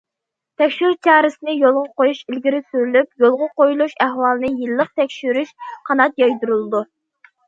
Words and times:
تەكشۈرۈش 0.59 0.93
چارىسىنى 1.07 1.53
يولغا 1.57 1.83
قويۇش 1.99 2.21
ئىلگىرى 2.31 2.61
سۈرۈلۈپ، 2.69 3.09
يولغا 3.23 3.49
قويۇلۇش 3.61 3.93
ئەھۋالىنى 4.05 4.51
يىللىق 4.63 4.89
تەكشۈرۈش 5.01 5.53
قانات 5.91 6.19
يايدۇرۇلىدۇ. 6.25 6.83